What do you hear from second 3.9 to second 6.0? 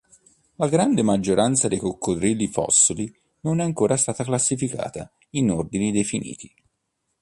stata classificata in ordini